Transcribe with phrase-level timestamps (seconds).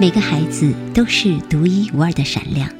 [0.00, 2.70] 每个孩子都是独一无二的闪亮，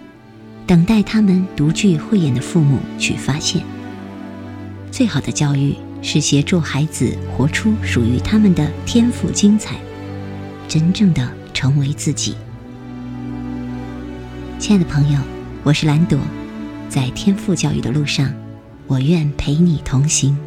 [0.69, 3.61] 等待他们独具慧眼的父母去发现。
[4.93, 9.75] 最好的教育是协助孩子活出属于他们的天赋精彩，
[10.69, 12.37] 真正的成为自己。
[14.61, 15.19] 亲爱的朋友，
[15.65, 16.17] 我是蓝朵，
[16.89, 18.33] 在天赋教育的路上，
[18.87, 20.39] 我愿陪你同行。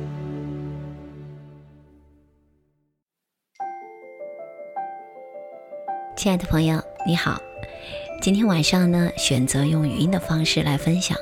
[6.22, 7.42] 亲爱的朋友，你好，
[8.22, 11.18] 今天晚上呢，选择用语音的方式来分享，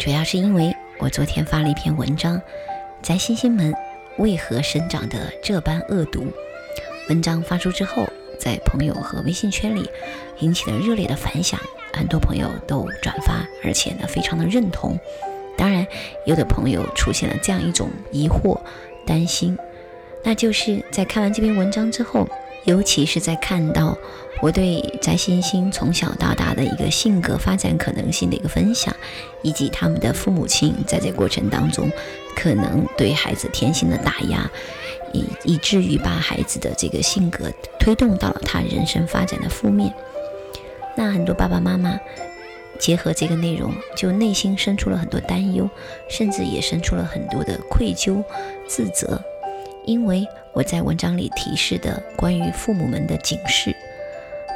[0.00, 0.74] 主要是因为。
[0.98, 2.42] 我昨天发了一篇文章，
[3.00, 3.72] 在星星们
[4.18, 6.26] 为何生长的这般恶毒？
[7.08, 8.04] 文章发出之后，
[8.36, 9.88] 在朋友和微信圈里
[10.40, 11.60] 引起了热烈的反响，
[11.92, 14.98] 很多朋友都转发，而且呢非常的认同。
[15.56, 15.86] 当然，
[16.26, 18.58] 有的朋友出现了这样一种疑惑、
[19.06, 19.56] 担心，
[20.24, 22.28] 那就是在看完这篇文章之后。
[22.64, 23.96] 尤其是在看到
[24.40, 28.94] 我对翟欣欣从小到大的一个性格发展可能性的一个分享，
[29.42, 31.90] 以及他们的父母亲在这过程当中
[32.36, 34.50] 可能对孩子天性的打压，
[35.12, 39.92] 以以至于把孩子的这个性格推动到了他人生发展的负面。
[40.96, 41.98] 那很多爸爸妈妈
[42.78, 45.68] 结合这个内容，就内心生出了很多担忧，
[46.08, 48.22] 甚至也生出了很多的愧疚、
[48.68, 49.22] 自责。
[49.84, 53.74] 因为我在文章里提示的关于父母们的警示，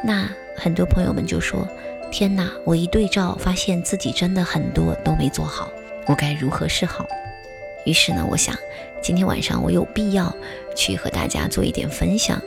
[0.05, 1.67] 那很多朋友们就说
[2.11, 2.51] ：“天哪！
[2.65, 5.71] 我一对照，发现自己真的很多都没做好，
[6.07, 7.07] 我该如何是好？”
[7.85, 8.57] 于是呢，我想
[9.03, 10.35] 今天晚上我有必要
[10.75, 12.41] 去和大家做一点分享，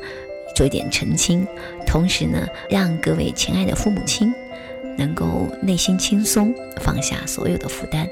[0.56, 1.48] 做一点澄清，
[1.86, 4.34] 同时呢，让各位亲爱的父母亲
[4.98, 8.08] 能够内心轻松，放下所有的负担，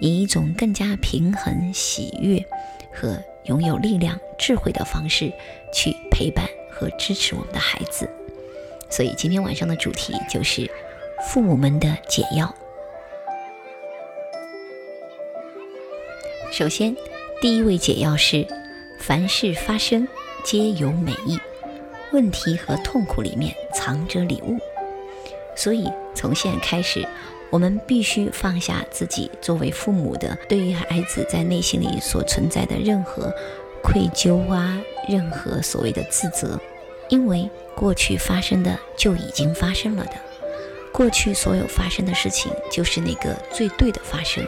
[0.00, 2.44] 以一种更加平衡、喜悦
[2.92, 3.18] 和。
[3.44, 5.32] 拥有力量、智慧的方式
[5.72, 8.08] 去陪伴和支持我们的孩子，
[8.90, 10.70] 所以今天晚上的主题就是
[11.26, 12.54] 父母们的解药。
[16.52, 16.94] 首先，
[17.40, 18.46] 第一位解药是：
[18.98, 20.06] 凡事发生
[20.44, 21.40] 皆有美意，
[22.12, 24.58] 问题和痛苦里面藏着礼物。
[25.60, 27.06] 所以，从现在开始。
[27.50, 33.34] 我们必须放下自己作为父母的对于孩子在内心里所存在的任何
[33.82, 36.56] 愧疚啊，任何所谓的自责，
[37.08, 40.12] 因为过去发生的就已经发生了的，
[40.92, 44.46] 过去所有发生的事情就是那个最对的发生。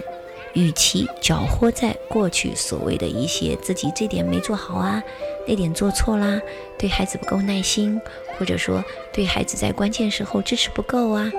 [0.55, 5.03] 与其搅和在过去所谓的一些自己这点没做好啊，
[5.47, 6.41] 那点做错啦，
[6.79, 8.01] 对孩子不够耐心，
[8.39, 11.31] 或者说对孩子在关键时候支持不够啊。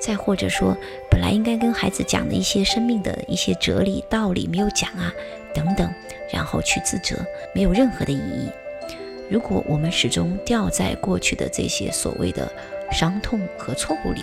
[0.00, 0.76] 再或者说，
[1.08, 5.12] 本来应该跟孩子讲的一些生命的一些哲理道理没有讲啊，
[5.54, 5.88] 等等，
[6.32, 8.50] 然后去自责，没有任何的意义。
[9.30, 12.52] 如果我们始终掉在过去的这些所谓的
[12.90, 14.22] 伤痛和错误里，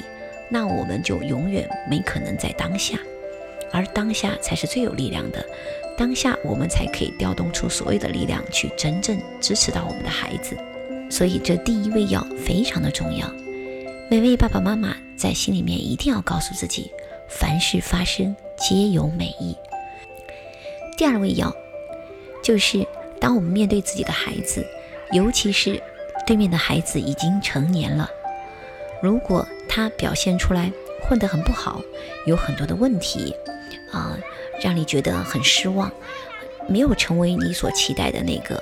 [0.50, 3.00] 那我们就永远没可能在当下，
[3.72, 5.46] 而当下才是最有力量的。
[5.97, 10.57] 当下我们才可以调动出所有的力量，去真正支持到我们的孩子。
[11.09, 13.30] 所以，这第一味药非常的重要。
[14.09, 16.91] 每位爸爸妈妈在心里面一定要告诉自己：
[17.28, 19.56] 凡事发生皆有美意。
[20.97, 21.56] 第二味药
[22.44, 22.86] 就是，
[23.19, 24.66] 当我们面对自己的孩子，
[25.12, 25.81] 尤其是
[26.25, 28.09] 对面的孩子已经成年了，
[29.01, 31.81] 如果他表现出来混得很不好，
[32.25, 33.36] 有很多的问题
[33.92, 34.18] 啊，
[34.62, 35.92] 让你觉得很失望，
[36.68, 38.62] 没有成为你所期待的那个。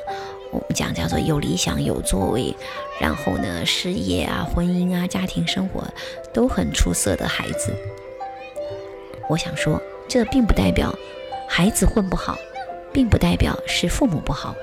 [0.49, 2.55] 我们讲叫做有理想、有作为，
[3.01, 5.83] 然后呢，事业啊、婚姻啊、家庭生活
[6.31, 7.75] 都很出色的孩子。
[9.29, 10.97] 我想说，这并不代表
[11.49, 12.37] 孩子混不好，
[12.93, 14.55] 并不代表是父母不好。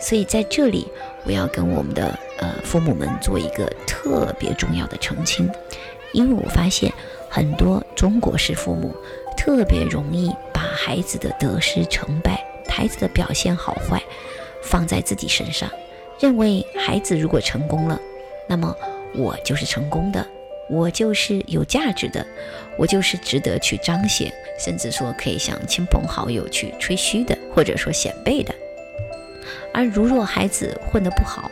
[0.00, 0.88] 所以在这里，
[1.24, 5.48] 我要跟我们的呃父母们做一个特别重要的澄清，
[6.12, 6.92] 因为我发现
[7.30, 8.92] 很多中国式父母
[9.46, 14.02] 特别容易把孩子的得失成败、孩子的表现好坏。
[14.60, 15.70] 放在自己身上，
[16.18, 17.96] 认为孩子如果成功了，
[18.48, 18.74] 那么
[19.14, 20.26] 我就是成功的，
[20.68, 22.26] 我就是有价值的，
[22.76, 28.52] 我就是值得去彰显，甚至说可以向亲朋好友去吹嘘的，或者说显摆的。
[29.72, 31.48] 而如若孩子混得不好，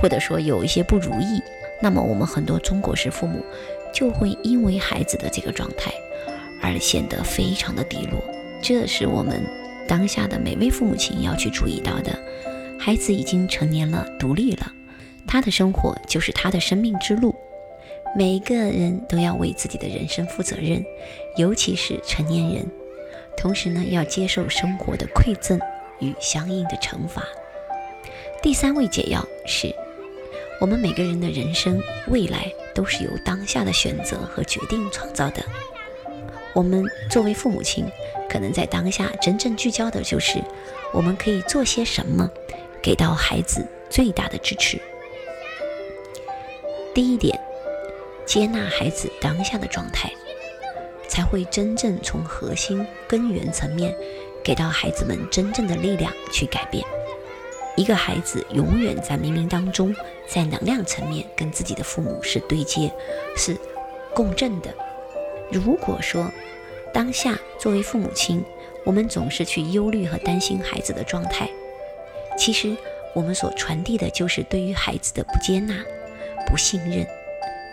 [0.00, 1.42] 或者说有一些不如意，
[1.80, 3.44] 那么我们很多中国式父母
[3.92, 5.92] 就会因为孩子的这个状态
[6.62, 8.22] 而显得非常的低落。
[8.62, 9.44] 这是我们
[9.86, 12.16] 当下的每位父母亲要去注意到的。
[12.78, 14.72] 孩子已经成年了，独立了，
[15.26, 17.34] 他的生活就是他的生命之路。
[18.16, 20.84] 每一个人都要为自己的人生负责任，
[21.36, 22.66] 尤其是成年人。
[23.36, 25.58] 同时呢，要接受生活的馈赠
[26.00, 27.22] 与相应的惩罚。
[28.42, 29.74] 第三位解药是，
[30.60, 35.42] 我们每个人的人生未来都是由当下的选择和决定创造的。
[36.54, 37.86] 我们作为父母亲，
[38.28, 40.38] 可能在当下真正聚焦的就是
[40.92, 42.30] 我们可以做些什么，
[42.82, 44.78] 给到孩子最大的支持。
[46.94, 47.40] 第一点，
[48.26, 50.12] 接纳孩子当下的状态，
[51.08, 53.94] 才会真正从核心根源层面
[54.44, 56.84] 给到孩子们真正的力量去改变。
[57.74, 59.96] 一个孩子永远在冥冥当中，
[60.28, 62.92] 在能量层面跟自己的父母是对接，
[63.34, 63.56] 是
[64.14, 64.68] 共振的。
[65.52, 66.32] 如果说
[66.92, 68.42] 当下作为父母亲，
[68.84, 71.48] 我们总是去忧虑和担心孩子的状态，
[72.38, 72.74] 其实
[73.14, 75.74] 我们所传递的就是对于孩子的不接纳。
[76.46, 77.06] 不信任，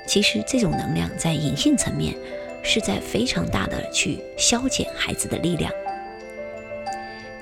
[0.07, 2.15] 其实这种能量在隐性层面
[2.63, 5.69] 是在非常大的去消减孩子的力量。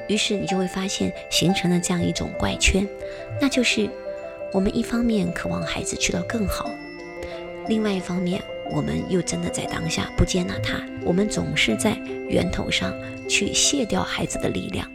[0.08, 2.88] 于是你就会发现形成了这样一种怪圈，
[3.40, 3.88] 那就是
[4.52, 6.72] 我们一方面渴望孩子去到更好，
[7.68, 11.96] 另外一方面我们又真的在当下不接纳他，我们总是在
[12.30, 12.94] 源头上
[13.30, 14.90] 去卸掉孩子的力量，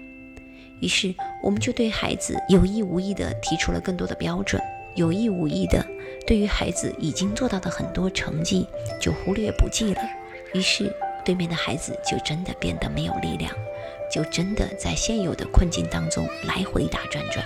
[0.80, 4.60] 于是我们就对孩子有意无意的提出了更多的标准。
[4.94, 5.82] 有意无意的，
[6.26, 8.66] 对于孩子已经做到的很多成绩
[9.00, 10.02] 就忽略不计了，
[10.52, 13.50] 于是对面的孩子就真的变得没有力量，
[14.12, 17.42] 就真的在现有的困境当中来回打转转。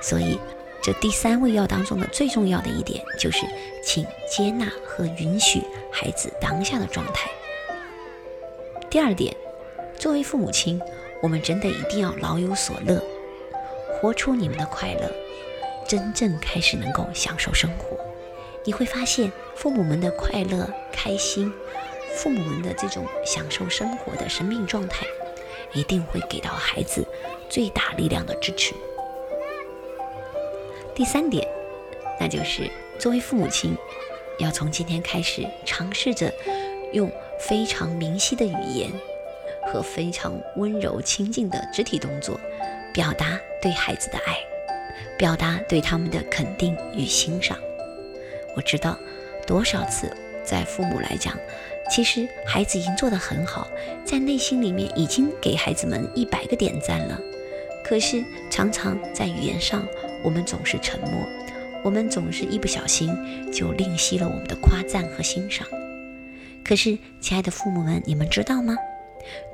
[0.00, 0.38] 所以，
[0.84, 3.46] 这第三味药当中的最重要的一点就是，
[3.82, 7.30] 请接纳和允许孩子当下的状态。
[8.90, 9.34] 第二点，
[9.98, 10.78] 作为父母亲，
[11.22, 13.02] 我们真的一定要老有所乐，
[13.94, 15.10] 活出你们的快乐。
[15.88, 17.96] 真正开始能够享受生活，
[18.62, 21.50] 你会发现父母们的快乐、开心，
[22.14, 25.06] 父母们的这种享受生活的生命状态，
[25.72, 27.06] 一定会给到孩子
[27.48, 28.74] 最大力量的支持。
[30.94, 31.46] 第三点，
[32.20, 33.76] 那就是作为父母亲，
[34.38, 36.32] 要从今天开始尝试着
[36.92, 38.90] 用非常明晰的语言
[39.66, 42.38] 和非常温柔亲近的肢体动作，
[42.92, 44.36] 表达对孩子的爱。
[45.18, 47.58] 表达对他们的肯定与欣赏。
[48.56, 48.96] 我知道
[49.46, 50.10] 多少次，
[50.44, 51.36] 在父母来讲，
[51.90, 53.68] 其实孩子已经做得很好，
[54.04, 57.20] 在内心里面已经给孩子们一百个点赞了。
[57.84, 59.86] 可是常常在语言上，
[60.24, 61.10] 我们总是沉默，
[61.84, 63.10] 我们总是一不小心
[63.52, 65.68] 就吝惜了我们的夸赞和欣赏。
[66.64, 68.74] 可是，亲爱的父母们，你们知道吗？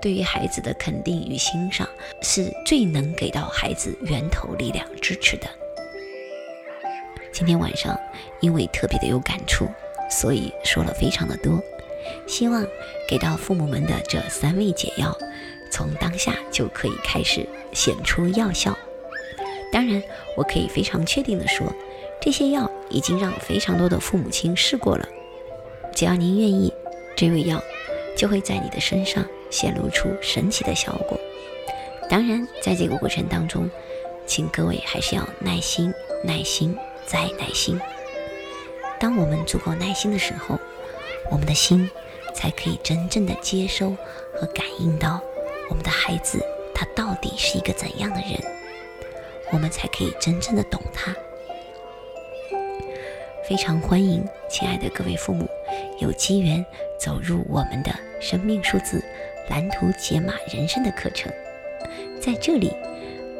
[0.00, 1.88] 对于孩子的肯定与欣赏，
[2.22, 5.48] 是最能给到孩子源头力量支持的。
[7.32, 7.98] 今天晚上
[8.40, 9.68] 因为特别的有感触，
[10.08, 11.60] 所以说了非常的多。
[12.26, 12.64] 希望
[13.08, 15.16] 给到父母们的这三味解药，
[15.70, 18.76] 从当下就可以开始显出药效。
[19.72, 20.02] 当然，
[20.36, 21.66] 我可以非常确定的说，
[22.20, 25.08] 这些药已经让非常多的父母亲试过了。
[25.94, 26.72] 只要您愿意，
[27.16, 27.62] 这味药
[28.16, 29.24] 就会在你的身上。
[29.52, 31.18] 显露出神奇的效果。
[32.08, 33.68] 当然，在这个过程当中，
[34.24, 36.72] 请各位还是要耐心、耐心
[37.04, 37.76] 再耐心。
[39.00, 40.56] 当我们足够耐心的时候，
[41.32, 41.90] 我们的心
[42.32, 43.90] 才可以真正的接收
[44.32, 45.20] 和感应到
[45.68, 46.38] 我们的孩子
[46.72, 48.40] 他到底是一个怎样的人，
[49.52, 51.14] 我们才可以真正的懂他。
[53.48, 55.48] 非常欢迎亲爱的各位父母
[55.98, 56.64] 有机缘
[56.98, 59.02] 走入我们的生命数字。
[59.48, 61.32] 蓝图解码人生的课程，
[62.20, 62.72] 在这里，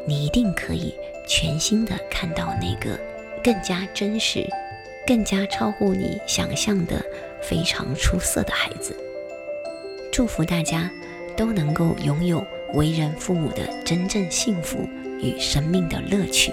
[0.05, 0.93] 你一定可以
[1.25, 2.99] 全新的看到那个
[3.45, 4.45] 更加真实、
[5.07, 7.01] 更加超乎你想象的
[7.41, 8.93] 非常出色的孩子。
[10.11, 10.91] 祝福大家
[11.37, 14.89] 都能够拥有为人父母的真正幸福
[15.23, 16.53] 与生命的乐趣。